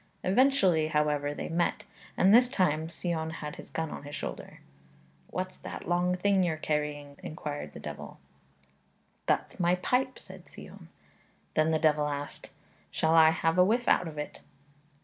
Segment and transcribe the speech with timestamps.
[0.23, 1.85] Eventually, however, they met,
[2.17, 4.59] and this time Sion had his gun on his shoulder.
[5.27, 8.17] 'What's that long thing you're carrying?' inquired the devil.
[9.27, 10.89] 'That's my pipe,' said Sion.
[11.53, 12.49] Then the devil asked,
[12.89, 14.41] 'Shall I have a whiff out of it?'